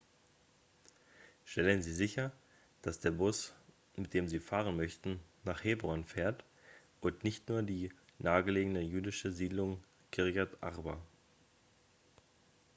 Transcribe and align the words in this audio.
stellen 1.45 1.83
sie 1.83 1.93
sicher 1.93 2.31
dass 2.81 2.99
der 2.99 3.11
bus 3.11 3.53
mit 3.95 4.15
dem 4.15 4.27
sie 4.27 4.39
fahren 4.39 4.75
möchten 4.75 5.19
nach 5.43 5.63
hebron 5.63 6.05
fährt 6.05 6.43
und 7.01 7.23
nicht 7.23 7.47
nur 7.49 7.59
in 7.59 7.67
die 7.67 7.91
nahegelegene 8.17 8.81
jüdische 8.81 9.31
siedlung 9.31 9.83
kirjat 10.11 10.57
arba 10.63 10.99